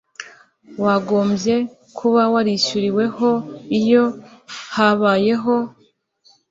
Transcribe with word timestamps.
wagombye 0.83 1.55
kuba 1.97 2.21
warishyuriweho 2.33 3.29
iyo 3.79 4.03
habayeho 4.73 5.55